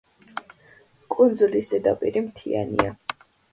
კუნძულის 1.17 1.71
ზედაპირი 1.75 2.25
მთიანია. 2.31 2.99